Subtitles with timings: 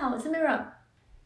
[0.00, 0.58] 好，我是 Mira，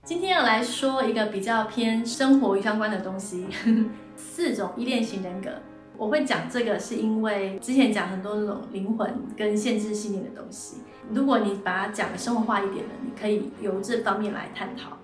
[0.02, 3.46] 今天要来说一个比较偏生活相关的东西，
[4.18, 5.48] 四种依恋型人格。
[5.96, 10.78] 我会讲这个是因为之前讲很多那种灵魂跟限制信念的东西，
[11.12, 14.98] 如果你把它讲的生活化一点的，你可以由这方面来探讨。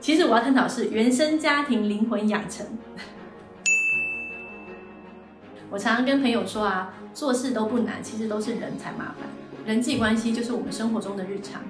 [0.00, 2.66] 其实我要探讨是原生家庭灵魂养成。
[5.68, 9.28] 我常常跟朋友说啊，做事都不难，其实都是人才麻烦。
[9.66, 11.60] 人际关系就是我们生活中的日常。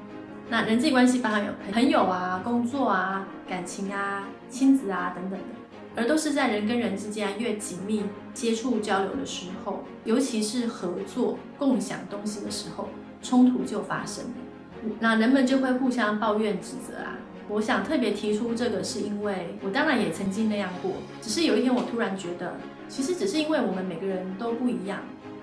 [0.53, 5.47] 那人际关系包含有朋友啊、工作啊、感情啊、亲子啊等等的，
[5.97, 12.91] 而都是在人跟人之间越紧密接触交流的时候，尤其是合作共享东西的时候，
[13.23, 14.31] 冲突就发生了。
[15.01, 17.17] 那人们就会互相抱怨指责啊。
[17.49, 22.57] 我想特别提出这个，是因为我当然也曾经那样过，只是有一天我突然觉得，
[22.91, 24.99] 其实只是因为我们每个人都不一样，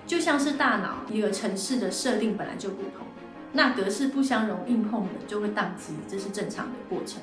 [0.05, 3.07] 就像是大脑一个城市的设定本来就不同，
[3.51, 7.21] 那格式不相容，硬碰的就会宕机，这是正常的过程。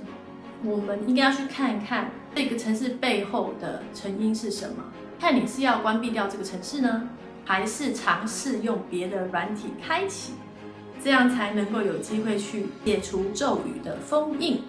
[0.65, 4.85] 我们应该要去看一看这个城市背后的成因是什么，
[5.21, 7.09] 看你是要关闭掉这个城市呢，
[7.45, 10.33] 还是尝试用别的软体开启，
[11.03, 14.63] 这样才能够有机会去解除咒语的封印。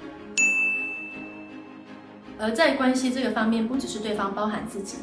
[2.37, 4.97] 而在关系这个方面，不只是对方，包含自己，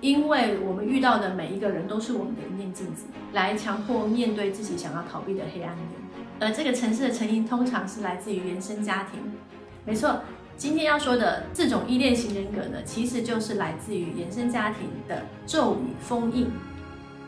[0.00, 5.86] 因为我们遇到的每一个人都是我们的一面镜子，来强迫面对自己想要逃避的黑暗面。
[6.40, 9.20] 而这个城市的成因，通常是来自于原生家庭。
[9.84, 10.20] 没错，
[10.56, 16.48] 今天要说的这种依恋型人格呢，其实就是来自于原生家庭的咒语封印。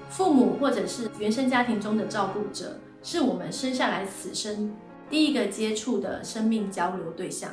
[0.09, 4.73] 父母或者是原生家庭中的照顾者，是我们生下来此生
[5.09, 7.51] 第一个接触的生命交流对象。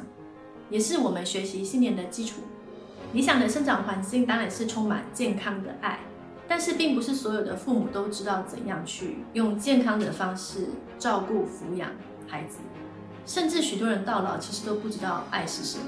[0.70, 2.42] 也是我们学习信念的基础。
[3.14, 6.00] 理想的生长环境当然是充满健康的爱，
[6.48, 11.90] 但是并不是所有的父母都知道怎样去用健康的方式照顾抚养
[12.28, 12.58] 孩子，
[13.26, 15.86] 甚至许多人到老其实都不知道爱是什么。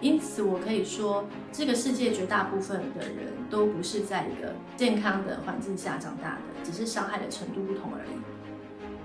[0.00, 8.10] 因此，我可以说，这个世界绝大部分的人都不是在一个健康的环境下长大的，只是伤害的程度不同而已。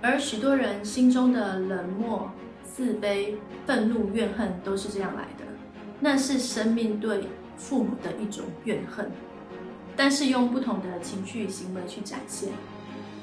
[0.01, 2.29] 而许多人心中的冷漠。
[2.75, 3.35] 自卑、
[3.67, 5.45] 愤怒、怨恨都是这样来的，
[6.03, 9.09] 那是生命对父母的一种怨恨，
[9.95, 12.49] 但是用不同的情绪行为去展现，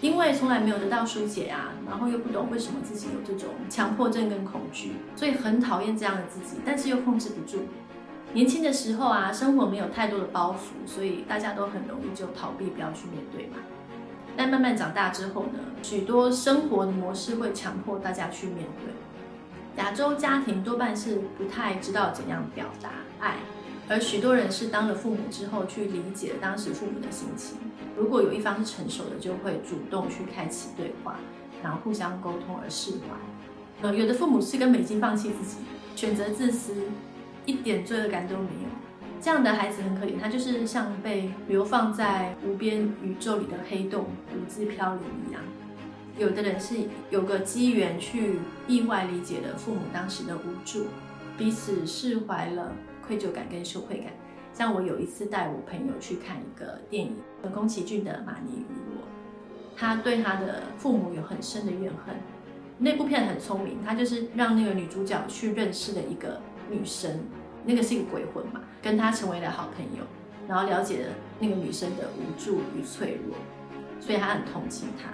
[0.00, 7.64] 因为从来没有得到疏解啊，然后又不懂为什么自己有这种强迫症跟恐惧，所以很讨厌这样的自己，但是又控制不住。
[8.32, 13.58] 年轻的时候啊，生活没有太多的包袱，所以大家都很容易就逃避，不要去面对嘛。
[14.38, 18.94] 但慢慢长大之后呢，许多生活的模式会强迫大家去面对。
[19.76, 23.36] 亚洲家庭多半是不太知道怎样表达爱，
[23.88, 27.56] 而许多人是当了父母之后去理解当时父母的心情。
[27.97, 31.16] 如果有一方是成熟的，就会主动去开启对话，
[31.62, 33.88] 然后互相沟通而释怀。
[33.88, 35.59] 呃，有的父母是根本已经放弃自己，
[35.97, 36.75] 选择自私，
[37.47, 38.69] 一点罪恶感都没有。
[39.22, 45.42] 这样的孩子很可怜，他就是像被流放在无边宇宙里的黑洞，独自飘零一样。
[46.19, 46.76] 有的人是
[47.10, 50.87] 有个机缘去意外理解了父母当时的无助，
[51.38, 52.72] 彼此释怀了
[53.06, 54.12] 愧疚感跟羞愧感。
[54.53, 57.16] 像我有一次带我朋友去看一个电影，
[57.54, 59.03] 宫崎骏的《马尼与我》，
[59.76, 62.15] 他对他的父母有很深的怨恨。
[62.77, 66.41] 那部片很聪明，他就是让那个女主角去认识了一个
[66.71, 67.21] 女生，
[67.65, 70.04] 那个是一个鬼魂嘛，跟他成为了好朋友，
[70.48, 73.37] 然后了解了那个女生的无助与脆弱，
[74.00, 75.10] 所以他很同情她。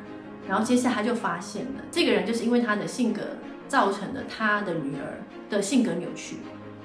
[0.48, 3.22] 然后接下来他就发现了，这个人就是因为他的性格
[3.68, 6.36] 造成了他的女儿的性格扭曲，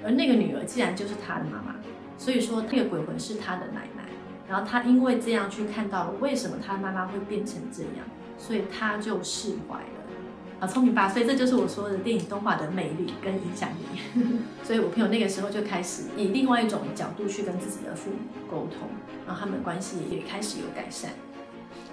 [0.04, 1.76] 而那个女儿既然就是他的妈妈，
[2.18, 4.04] 所以说那个鬼魂是他的奶奶。
[4.50, 8.06] 然后他因为这样去看到了为什么他妈妈会变成这样，
[8.38, 9.86] 所以他就释怀了。
[10.60, 11.08] 啊，聪明吧？
[11.08, 14.22] 所以这就是我说的电影动画的魅力跟影响力。
[14.62, 18.18] 所以我朋友那个时候就开始以另外一种角度去跟自己的父母
[18.50, 18.90] 沟通，
[19.26, 21.12] 然后他们关系也开始有改善。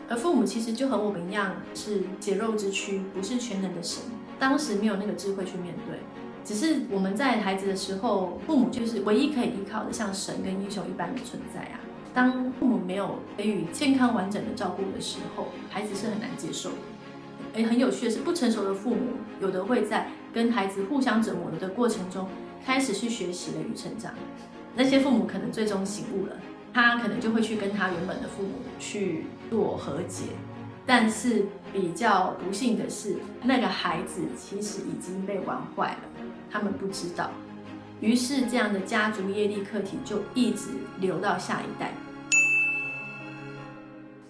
[0.08, 4.02] 而父母其实就和我们一样，是血肉之躯，不是全能的神。
[4.38, 5.98] 当时没有那个智慧去面对，
[6.44, 11.80] 只是我们在孩子的时候，父母就是唯一可以依靠的，像神跟英雄一般的存在啊。
[12.14, 16.76] 当父母没有给予健康完整的照顾的时候，孩子是很难接受的。
[17.54, 19.00] 诶，很有趣的是，不成熟的父母
[19.40, 22.26] 有的会在跟孩子互相折磨的过程中，
[22.64, 24.14] 开始去学习了与成长。
[24.74, 26.32] 那些父母可能最终醒悟了。
[26.72, 30.24] 他可能就会去跟他原本的父母去做和解，
[30.86, 36.00] 但是比较不幸的是，那个孩子其实已经被玩坏了，
[36.50, 37.30] 他们不知道。
[38.00, 41.92] 于是这样的家族业力课题就一直流到下一代。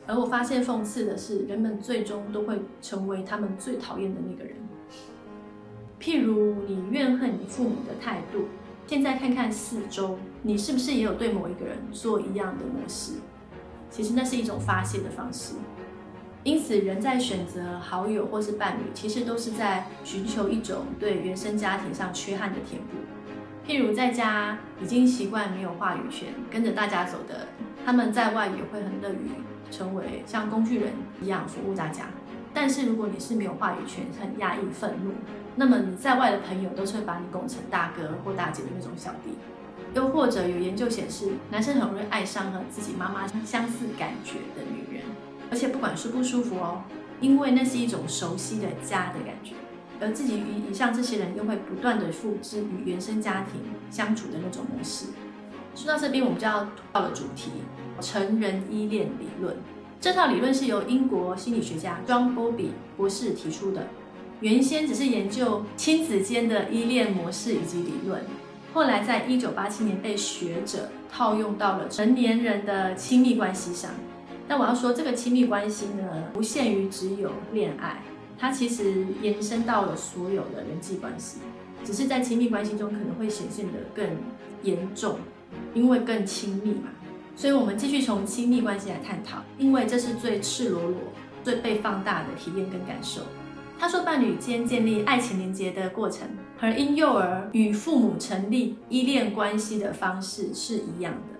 [0.06, 4.56] 而我发现讽刺的是，人们最终都会成为他们最讨厌的那个人。
[6.00, 8.46] 譬如你怨恨你父母的态度，
[8.86, 13.14] 现在看看四周，你是不是也有对某一个人做一样的模式？
[13.90, 15.54] 其实那是一种发泄的方式。
[16.44, 22.96] 因此，人在选择好友或是伴侣，其实都是在寻求一种对原生家庭上缺憾的填补。
[23.66, 27.48] 譬如在家已经习惯没有话语权，跟着大家走的，
[27.84, 29.30] 他们在外也会很乐于
[29.70, 32.04] 成为像工具人一样服务大家。
[32.54, 35.12] 但是如果你是没有话语权、很压抑、愤怒，
[35.56, 39.36] 那么你在外的朋友都是会把你拱成大哥或大姐的那种小弟。
[39.94, 45.04] 又或者有研究显示，男生很容易爱上和自己妈妈相似感觉的女人，
[45.50, 46.82] 而且不管舒不舒服哦，
[47.20, 49.54] 因为那是一种熟悉的家的感觉。
[50.00, 53.60] 而自己与以上这些人又会不断的复制与原生家庭
[53.90, 55.06] 相处的那种模式。
[55.74, 57.50] 说到这边，我们就要到了主题——
[58.00, 59.56] 成人依恋理论。
[60.00, 63.88] 这套理论是由英国心理学家 John Bowlby 博士提出的。
[64.40, 68.22] 原先只是研究亲子间的依恋模式以及理论，
[68.72, 73.90] 后来在一九八七年被学者套用到了成年人的亲密关系上。
[74.46, 78.02] 但我要说，这个亲密关系呢，不限于只有恋爱，
[78.38, 81.38] 它其实延伸到了所有的人际关系，
[81.84, 84.06] 只是在亲密关系中可能会显现得更
[84.62, 85.18] 严重，
[85.74, 86.88] 因为更亲密嘛。
[87.36, 90.96] 所以，我们继续从亲密关系来探讨，因为这是最赤裸裸、
[91.44, 93.20] 最被放大的体验跟感受。
[93.80, 96.28] 他说，伴侣间建立爱情连接的过程，
[96.58, 101.38] 和婴幼儿与父母成立依恋关系的方式是一样的。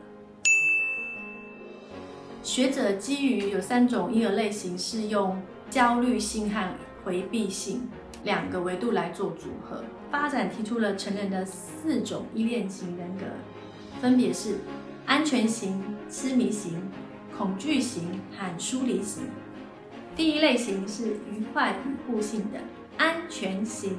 [2.43, 6.69] 学者基于有三种婴儿类型，是用焦虑性和
[7.05, 7.88] 回避性
[8.23, 13.25] 两个维度来做组合，发展提出了成人的四种依恋型人格，
[14.00, 14.58] 分别是。
[15.06, 16.82] 安全型、痴迷型、
[17.38, 19.23] 恐惧型和疏离型。
[20.19, 22.59] 第一类型是愉快与互信的
[22.97, 23.97] 安全型，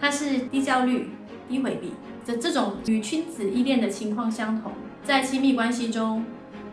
[0.00, 1.10] 它是低焦虑、
[1.48, 1.92] 低回避。
[2.24, 4.72] 这这种与亲子依恋的情况相同，
[5.04, 6.24] 在亲密关系中，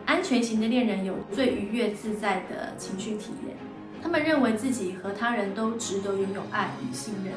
[0.04, 3.56] 安全型的恋人有最愉悦自在的情绪体验。
[4.02, 7.34] 他们认为自己和他人都值得拥有爱与信任，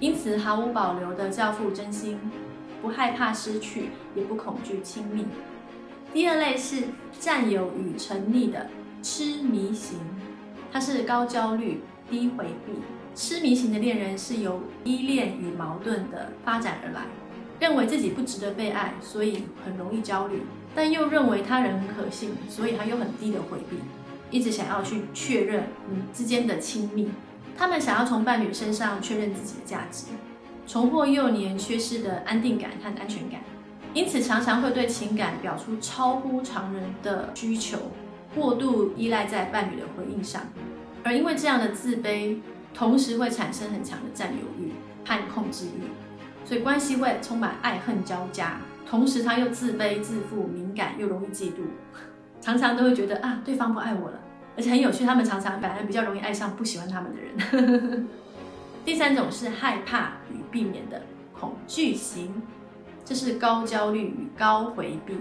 [0.00, 2.18] 因此毫无保留地交付真心，
[2.82, 5.26] 不害怕失去，也不恐惧亲密。
[6.12, 6.82] 第二类是
[7.20, 8.68] 占有与沉溺的
[9.00, 10.00] 痴迷型，
[10.72, 12.72] 它是高焦虑、低回避。
[13.14, 17.02] 痴迷型的恋人是由依恋与矛盾的发展而来，
[17.60, 20.42] 认为自己不值得被爱，所以很容易焦虑，
[20.74, 23.76] 但又认为他人很可信，所以他又很低的回避，
[24.30, 27.10] 一直想要去确认你之间的亲密。
[27.54, 30.06] 他们想要从伴侣身上确认自己的价值，
[30.66, 33.42] 重获幼年缺失的安定感和安全感。
[33.92, 37.76] 因此，常常会对情感表出超乎常人的需求，
[38.34, 40.42] 过度依赖在伴侣的回应上，
[41.04, 42.38] 而因为这样的自卑，
[42.72, 44.72] 同时会产生很强的占有欲
[45.04, 45.90] 和控制欲，
[46.44, 48.58] 所以关系会充满爱恨交加。
[48.86, 51.62] 同时，他又自卑、自负、敏感，又容易嫉妒，
[52.40, 54.20] 常常都会觉得啊，对方不爱我了。
[54.56, 58.08] 而且很有趣，他们常常反而比较容易爱上不喜欢他们的人。
[58.84, 61.00] 第三种是害怕与避免的
[61.32, 62.42] 恐惧型。
[63.04, 65.16] 这是高焦虑与高回避，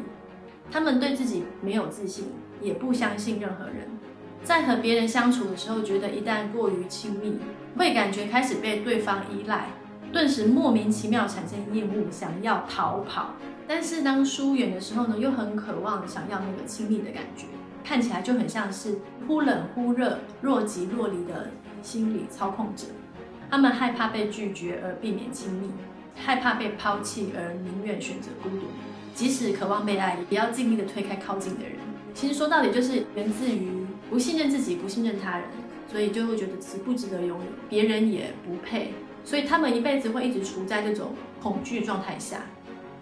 [0.69, 2.25] 他们对自己没有自信，
[2.61, 3.89] 也不相信任何人。
[4.43, 7.37] 在和别人相处的时候，觉得一旦过于亲密，
[7.77, 9.67] 会感觉开始被对方依赖，
[10.11, 13.31] 顿时莫名其妙产生厌恶，想要逃跑。
[13.67, 17.45] 但是当疏远的时候呢，又很渴望想要那个亲密的感觉，
[17.83, 21.51] 看起来就很像是忽冷忽热、若即若离的
[21.81, 22.87] 心理操控者。
[23.49, 25.69] 他们害怕被拒绝而避免亲密。
[26.13, 28.65] 害怕被抛弃而宁愿选择孤独，
[29.15, 31.77] 即使渴望被爱，也要尽力的推开靠近的人。
[32.13, 35.47] 其实说到底，就是源自于不信任自己，不信任他人，
[35.89, 42.41] 所以就会觉得值不值得拥有，别人也不配，所以他们一辈子会一直处在这种恐惧状态下，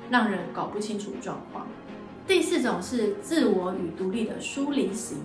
[0.10, 1.68] 让人搞不清楚状况。
[2.28, 5.18] 第四种是自我与独立的疏离型，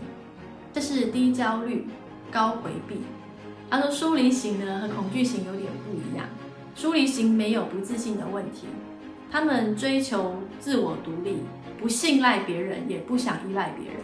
[0.72, 1.86] 这是低焦虑、
[2.30, 3.00] 高回避。
[3.70, 6.26] 他说疏离型呢和恐惧型有点不一样。
[6.76, 8.66] 疏离型没有不自信的问题，
[9.34, 11.38] 他们追求自我独立，
[11.80, 14.00] 不信赖别人，也不想依赖别人，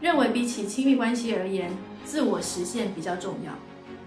[0.00, 1.70] 认为比起亲密关系而言，
[2.04, 3.52] 自我实现比较重要。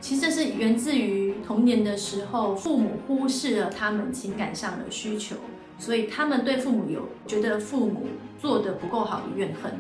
[0.02, 5.38] 其实这是源自于童年的时候，父母忽视了他们情感上的需求，
[5.80, 9.72] 所以他们对父母有觉得父母做的不够好的怨恨。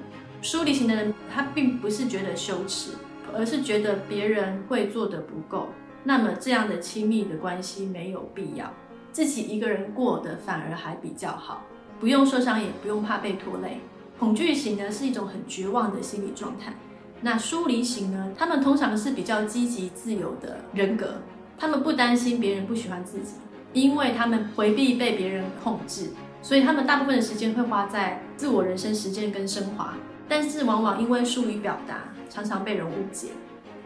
[0.41, 2.91] 疏离型的人，他并不是觉得羞耻，
[3.33, 5.67] 而是觉得别人会做的不够。
[6.05, 8.71] 那么这样的亲密的关系没有必要，
[9.15, 11.63] 自己一个人过的反而还比较好，
[12.01, 13.79] 不用受伤，也不用怕被拖累。
[14.19, 16.73] 恐惧型呢是一种很绝望的心理状态，
[17.21, 21.21] 那疏离型呢，他们通常是比较积极自由的人格，
[21.57, 23.35] 他们不担心别人不喜欢自己，
[23.71, 26.09] 因为他们回避被别人控制，
[26.41, 29.93] 所以他们大部分的时间会花在自我人生实践跟升华。
[30.27, 33.29] 但是往往因为疏于表达，常常被人误解。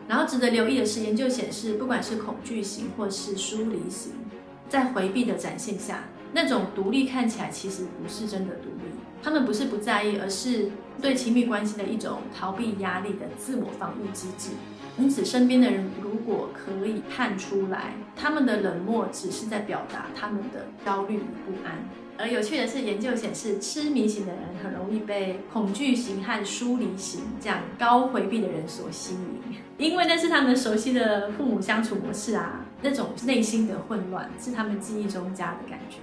[0.08, 4.14] 然后值得留意的是，研究显示，不管是恐惧型或是疏离型，
[4.70, 8.92] 在回避的展现下，那种独立看起来其实不是真的独立。
[9.22, 10.70] 他们不是不在意，而是
[11.02, 14.52] 对亲密关系的一种逃避压力的自我防御机制。
[14.98, 21.78] 因此，身边的人如果可以看出来，他们的冷漠只是在表达他们的焦虑与不安。
[22.18, 35.98] 而有趣的是，研究显示，痴迷型的人很容易被恐惧型和疏离型这样高回避的人所吸引，因为那是他们熟悉的父母相处模式啊，那种内心的混乱是他们记忆中家的感觉。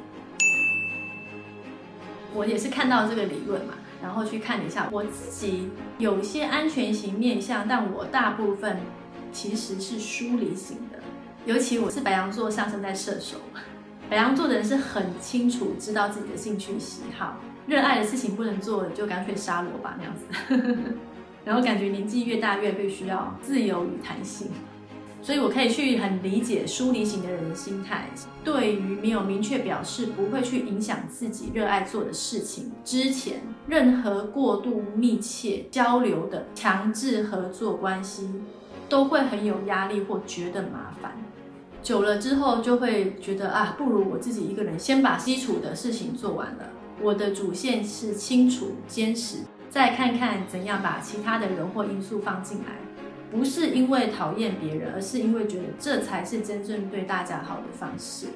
[2.34, 8.78] 我也是看到这个理论嘛，然后去看一下，我自己有些安全型面相，但我大部分
[9.32, 10.98] 其实是疏离型的，
[11.46, 13.38] 尤其我是白羊座上升在射手。
[14.10, 20.94] 白羊座的人是很清楚知道自己的兴趣喜好，热爱的事情不能做，就干脆杀了我吧那样子。
[21.42, 24.48] 然后感觉年纪越大越越需要自由与弹性，
[25.26, 28.08] 所以我可以去很理解疏离型的人的心态。
[28.44, 38.30] 对于没有明确表示不会去影响自己热爱做的事情之前，任何过度密切交流的强制合作关系，
[38.88, 41.10] 都会很有压力或觉得麻烦。
[41.82, 46.70] 久了之后，就会觉得啊，不如我自己一个人先把基础的事情做完了。
[47.02, 52.85] 我的主线是清楚、坚实，再看看怎样把其他的人或因素放进来。
[53.30, 58.26] 不是因为讨厌别人，而是因为觉得这才是真正对大家好的方式，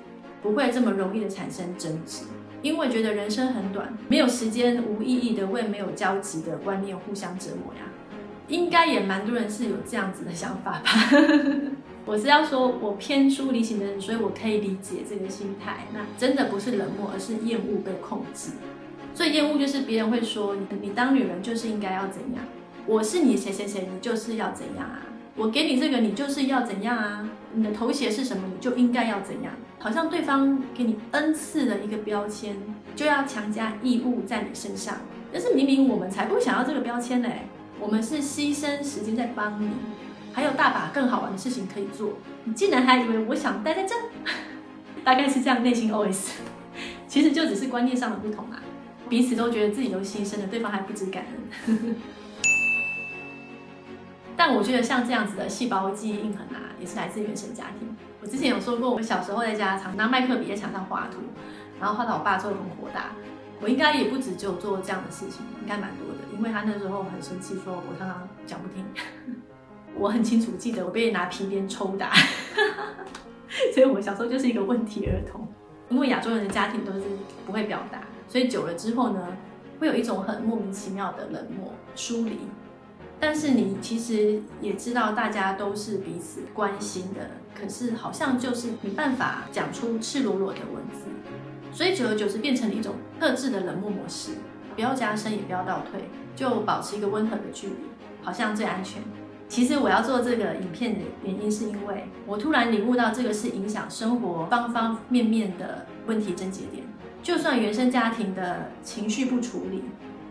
[0.42, 2.24] 不会这么容易的产生争执。
[2.62, 7.80] 因为觉得人生很短，没有时间无意义的为没有交集的观念互相折磨呀。
[8.48, 10.90] 应该也蛮多人是有这样子的想法吧。
[12.04, 15.86] 我是要说，我偏疏离型的人，所以我可以理解这个心态。
[15.94, 18.50] 那真的不是冷漠，而是厌恶被控制。
[19.14, 22.44] 最厌恶就是别人会说你，你当女人就是应该要怎样？
[22.90, 24.98] 我是你谁谁谁，你就是要怎样啊？
[25.36, 27.30] 我给你这个，你就是要怎样啊？
[27.52, 29.52] 你的头衔是什么，你就应该要怎样？
[29.78, 32.56] 好像对方给你恩赐的一个标签，
[32.96, 34.96] 就要强加义务在你身上。
[35.32, 37.42] 但是明明我们才不想要这个标签嘞，
[37.78, 39.70] 我们是牺牲时间在帮你。
[40.32, 43.94] 还有大把更好玩的事情可以做，你竟然还以为我想待在这？
[45.04, 46.30] 大概是这样内心 OS，
[47.06, 48.60] 其实就只是观念上的不同啊，
[49.08, 51.24] 彼此都觉得自己都牺牲了，对方还不知感
[51.68, 51.94] 恩。
[54.40, 57.94] 但我觉得像这样子的细胞记忆印痕啊，也是来自原生家庭。
[58.22, 61.18] 我之前有说过，我小时候在家常拿麦克笔在墙上画图，
[61.78, 63.10] 然后画到我爸做的很火大。
[63.60, 68.82] 我应该也不止只有做这样的事情，应该蛮多的，因为他那时候很生气，说我常常讲不听。
[69.94, 72.10] 我很清楚记得我被拿皮鞭抽打，
[73.74, 75.46] 所以我小时候就是一个问题儿童。
[75.90, 77.02] 因为亚洲人的家庭都是
[77.44, 79.36] 不会表达，所以久了之后呢，
[79.78, 82.38] 会有一种很莫名其妙的冷漠、疏离。
[83.20, 91.06] 但是你其实也知道，大家都是彼此关心的，可是好像就是没办法讲出赤裸裸的文字，
[91.70, 94.32] 所以久而久之变成了一种克制的冷漠模式，
[94.74, 97.74] 不要加深，也不要倒退，就保持一个温和的距离，
[98.22, 99.02] 好像最安全。
[99.48, 106.84] 其实我要做这个影片的原因，是因为我突然领悟到，这个是影响生活方方面面的问题症结点。
[107.22, 109.82] 就算原生家庭的情绪不处理，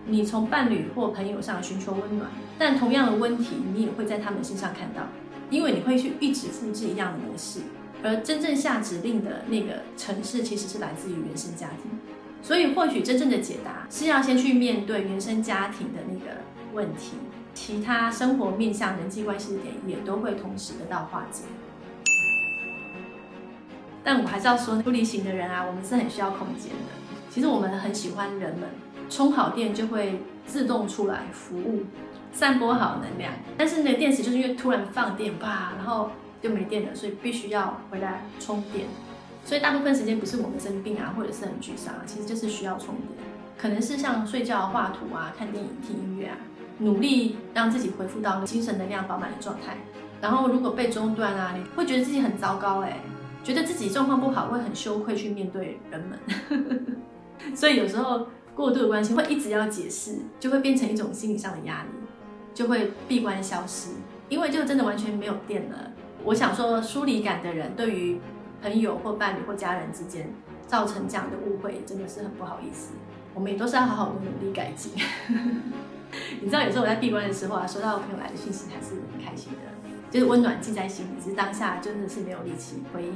[0.10, 5.04] 你从伴侣或朋友上寻求温暖，但同样的问题你也会在他们身上看到，
[5.50, 7.62] 因为你会去一直复制一样的模式。
[8.04, 11.92] 而真正下指令的那个城市，其实是来自于原生家庭。
[12.42, 16.38] 所以或许真正的解答，是要先去面对原生家庭的那个
[16.74, 17.14] 问题。
[17.54, 21.44] 其他生活面向人际关系的点也都会同时得到化解，
[24.02, 26.94] 但我还是要说，疏离型的人啊，我们是很需要空间的。
[27.30, 28.70] 其实我们很喜欢人们，
[29.10, 31.84] 充好电就会自动出来服务，
[32.32, 33.34] 散播好能量。
[33.58, 36.12] 但是那个电池就是因为突然放电吧，然后
[36.42, 38.86] 就没电了，所以必须要回来充电。
[39.44, 43.08] 所以大部分时间不是我们生病啊，或者是很沮丧啊，其实就是需要充电，
[43.58, 46.38] 可能是像睡觉、画图啊、看电影、听音乐啊。
[46.82, 49.76] 努力让自己恢复到精神能量饱满的状态，
[50.22, 53.02] 然后如果被中断啊，你会觉得自己很糟糕哎，
[53.44, 56.98] 觉得自己状况不好，会很羞愧去面对人们。
[57.54, 58.28] 所以有时候
[58.60, 61.90] 过度的关心会一直要解释，就会变成一种心理上的压力，
[62.54, 63.92] 就会闭关消失，
[64.28, 65.94] 因为就真的完全没有电了。
[66.26, 68.20] 我想说，疏离感的人对于
[68.62, 70.34] 朋友或伴侣或家人之间
[70.68, 72.90] 造成这样的误会，真的是很不好意思。
[73.34, 74.92] 我们也都是要好好的努力改进。
[76.42, 79.60] 你知道有时候我在闭关的时候啊，收到朋友来的信息还是很开心的。
[80.12, 83.14] 就是温暖记在心里，只是当下真的是没有力气回应。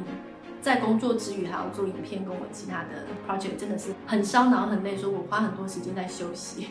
[0.64, 6.70] 在工作之余还要做影片，跟我其他的 project 真的是很烧脑很累，说我花很多时间在休息，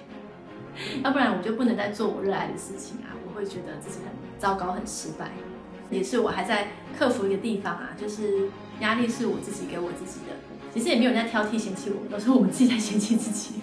[1.04, 5.30] 要不然我就不能再做我热爱的事情啊，我会觉得自己很糟糕很失败，
[5.90, 6.68] 也是我还在
[6.98, 8.48] 克服一个地方啊，就是
[8.80, 10.32] 压力是我自己给我自己的，
[10.72, 13.56] 其实也没有人在挑剔嫌弃我们，都是我们自己在嫌弃自己，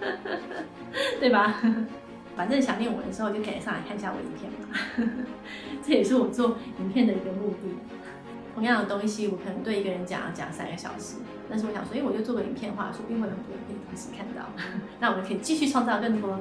[1.20, 1.60] 对吧？
[2.34, 5.14] 反正想念我的时候就可以上来看一下我影片嘛，
[5.84, 7.76] 这也是我做影片的一个目的。
[8.54, 11.16] 同样的东西，我可能对一个人讲要讲三个小时，
[11.48, 14.48] 但是我想说，哎，我就做个影片话，说不定会有很多人可以同时看到，
[15.00, 16.38] 那我们可以继续创造更多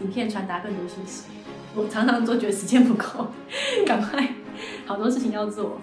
[0.00, 1.24] 影片，传达更多讯息。
[1.74, 3.28] 我常常都觉得时间不够，
[3.86, 4.34] 赶快
[4.86, 5.78] 好多事情要做。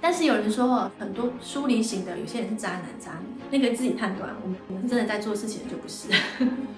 [0.00, 4.30] 但是有人说，很多疏离型的，有些人是渣男渣女，那个自己判断。
[4.42, 6.08] 我们我们真的在做事情的，就不是。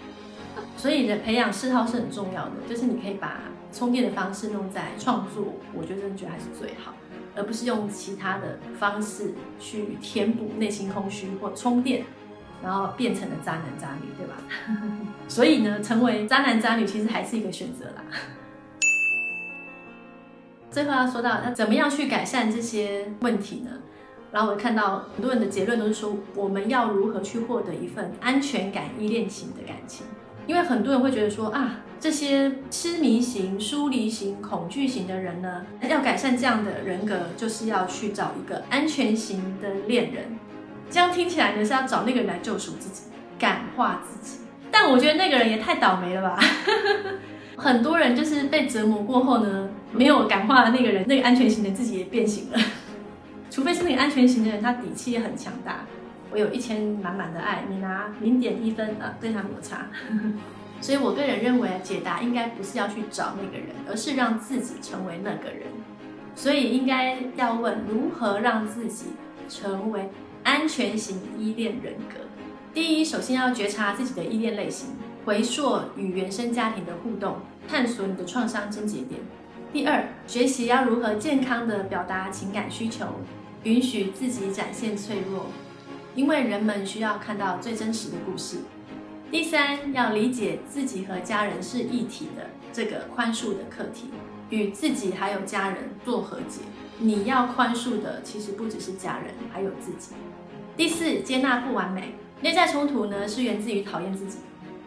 [0.76, 3.40] 所以的培养嗜好是很重要的，就是你可以把
[3.72, 6.94] 充电的方式弄在创作，我觉得真的觉得还是最好。
[7.38, 12.04] 而不是用其他的方式去填补内心空虚或充电，
[12.62, 14.34] 然后变成了渣男渣女，对吧？
[15.28, 18.02] 所以呢，成为渣男渣女其实还是一个选择啦。
[20.70, 23.70] 最后要说到，那怎么样去改善这些问题呢？
[24.30, 30.04] 然后我看到很多人的结论都是说，我们要如何去获得一份安全感、依恋型的感情？
[30.48, 31.76] 因为很多人会觉得说啊。
[32.00, 40.38] 这些痴迷型、疏离型、恐惧型的人呢，要改善这样的人格，就是要去找一个安全型的恋人。
[40.88, 44.38] 这样听起来呢，是要找那个人来救赎自己、感化自己。
[44.70, 46.38] 但我觉得那个人也太倒霉了吧！
[47.58, 52.58] 很多人就是被折磨过后呢，没有感化的那个人，那个安全型的自己也变形了。
[53.50, 55.84] 除非是那个安全型的人，他底气也很强大。
[56.30, 59.86] 我有一千满满的爱，你拿零点一分啊，对他摩擦。
[60.80, 65.66] 所以，我个人认为，解答应该不是要去找那个人，而是让自己成为那个人。
[66.36, 69.06] 所以，应该要问如何让自己
[69.48, 70.08] 成为
[70.44, 72.20] 安全型依恋人格。
[72.72, 74.90] 第一，首先要觉察自己的依恋类型，
[75.24, 79.20] 回溯与原生家庭的互动，探索你的创伤症结点。
[79.72, 83.06] 第二，学习要如何健康的表达情感需求，
[83.64, 85.46] 允许自己展现脆弱，
[86.14, 88.58] 因为人们需要看到最真实的故事。
[89.30, 94.10] 第三，要理解自己和家人是一体的这个宽恕的课题，
[94.50, 96.60] 与自己还有家人做和解。
[96.98, 100.14] 你要宽恕的其实不只是家人，还有自己。
[100.76, 102.14] 第四，接纳不完美。
[102.40, 104.38] 内在冲突呢是源自于讨厌自己，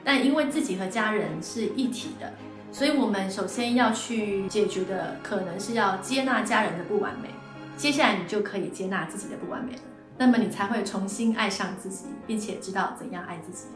[0.03, 2.33] 但因为自己和家人是一体的，
[2.71, 7.29] 所以我们首先要去解决的可能是要接纳家人的不完美。
[7.75, 9.79] 接下来你就可以接纳自己的不完美了，
[10.21, 13.69] 那么你才会重新爱上自己，并且知道怎样爱自己。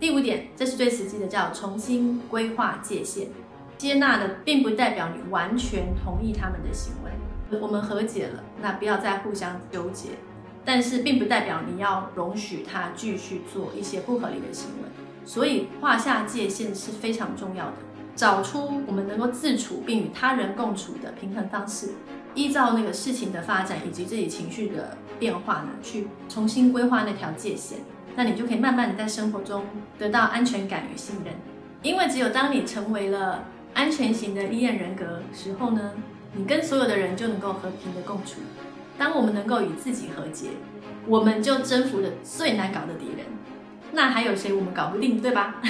[0.00, 3.28] 第五点，这是最实际的，叫重新规划界限。
[3.78, 10.08] 接纳的并不代表你完全同意他们的行为，我们和解了，那不要再互相纠结。
[10.64, 14.88] 但是并不代表你要容许他继续做一些不合理的行为。
[15.24, 17.76] 所以划下界限是非常重要的，
[18.16, 21.90] 找出我们能够自处并与他人共处的平衡方式，
[22.36, 27.78] 依照那个事情的发展以及自己情绪的变化呢，去重新规划那条界限。
[28.14, 29.64] 那你就可以慢慢的在生活中
[29.98, 31.34] 得到安全感与信任，
[31.82, 33.44] 因为只有当你成为了
[33.74, 35.92] 安全型的依恋人格时候呢，
[36.34, 38.40] 你跟所有的人就能够和平的共处。
[38.96, 40.48] 当我们能够与自己和解，
[41.06, 43.26] 我们就征服了最难搞的敌人。
[43.92, 45.56] 那还有谁我们搞不定，对吧？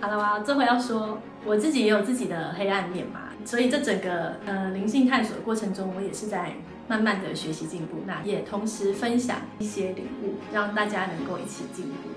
[0.00, 6.52] 好了哇，这回要说我自己也有自己的黑暗面嘛，所以这整个呃灵性探索的过程中，我也是在。
[6.90, 12.08] 慢慢的学习进步，那也同时分享一些领悟，让大家能够一起进步。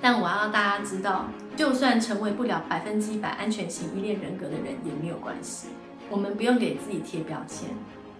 [0.00, 5.68] 但我要让大家知道，就算成为不了百分之一百安全型依恋人格的人也没有关系。
[6.08, 7.68] 我们不用给自己贴标签，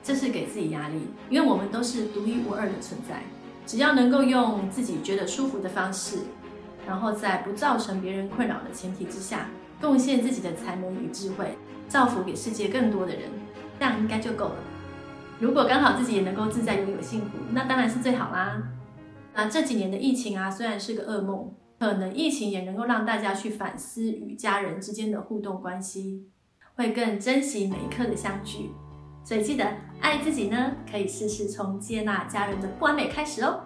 [0.02, 3.22] 这是给自己压力，因为我们都是独一无二的存在。
[3.64, 6.18] 只要能够用自己觉得舒服的方式，
[6.86, 9.48] 然后在不造成别人困扰的前提之下，
[9.80, 11.56] 贡献自己的才能与智慧，
[11.88, 13.22] 造福给世界更多的人，
[13.78, 14.56] 这样应该就够了。
[15.40, 18.62] 如果刚好自己也能够自在拥有幸福，那当然是最好啦。
[19.34, 26.28] 那这几年的疫情啊，虽然是个噩梦，可能疫情也能够让大家去反思与家人之间的互动关系，
[26.76, 28.70] 会更珍惜每一刻的相聚。
[29.24, 29.66] 所以记得
[30.00, 33.60] 爱自己呢，可以试试从接纳家人的不完美开始哦。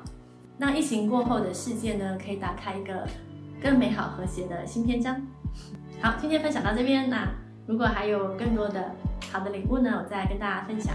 [0.56, 3.06] 那疫情过后的世界呢，可以打开一个
[3.62, 5.20] 更美好和谐的新篇章。
[6.00, 7.28] 好，今天分享到这边，那
[7.66, 8.92] 如果还有更多的
[9.32, 10.94] 好的礼物呢，我再跟大家分享。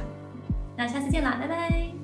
[0.77, 2.02] 那下次见啦，拜拜。